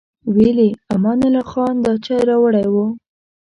[0.35, 2.75] ویل یې امان الله خان دا چای راوړی و.